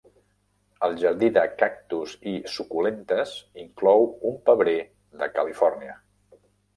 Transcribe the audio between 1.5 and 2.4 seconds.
Cactus i